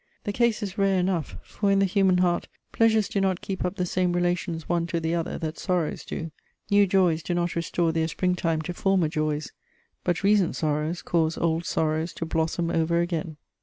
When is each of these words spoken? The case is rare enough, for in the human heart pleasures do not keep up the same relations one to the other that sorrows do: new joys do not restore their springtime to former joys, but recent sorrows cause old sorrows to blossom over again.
The 0.23 0.33
case 0.33 0.63
is 0.63 0.79
rare 0.79 0.97
enough, 0.97 1.35
for 1.43 1.69
in 1.71 1.77
the 1.77 1.85
human 1.85 2.17
heart 2.17 2.47
pleasures 2.71 3.07
do 3.07 3.21
not 3.21 3.39
keep 3.39 3.63
up 3.63 3.75
the 3.75 3.85
same 3.85 4.13
relations 4.13 4.67
one 4.67 4.87
to 4.87 4.99
the 4.99 5.13
other 5.13 5.37
that 5.37 5.59
sorrows 5.59 6.03
do: 6.03 6.31
new 6.71 6.87
joys 6.87 7.21
do 7.21 7.35
not 7.35 7.55
restore 7.55 7.91
their 7.91 8.07
springtime 8.07 8.63
to 8.63 8.73
former 8.73 9.07
joys, 9.09 9.51
but 10.03 10.23
recent 10.23 10.55
sorrows 10.55 11.03
cause 11.03 11.37
old 11.37 11.65
sorrows 11.65 12.13
to 12.13 12.25
blossom 12.25 12.71
over 12.71 12.99
again. 12.99 13.37